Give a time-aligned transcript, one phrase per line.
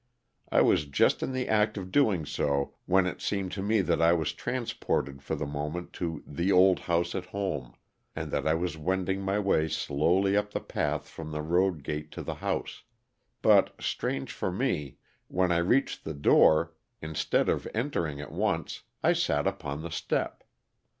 [0.51, 4.01] I was just in the act of doing so when it seemed to me that
[4.01, 7.75] I was transported for the moment to "the old house at home,"
[8.15, 12.09] and that I was wending my way slowly up the path from the road gate
[12.13, 12.81] to the house,
[13.43, 19.13] but, strange for me, when I reached the door, instead of entering at once, I
[19.13, 20.43] sat upon the step.